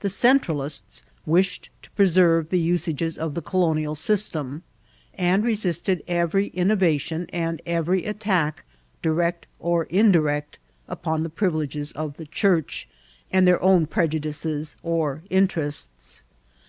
[0.00, 4.64] The Centralists wished to preserve the usages of the colonial system,
[5.14, 8.64] and resisted every innovation and every attack,
[9.00, 12.88] direct or indirect, upon the privileges of the Church,
[13.30, 16.24] and their own prejudices or interests.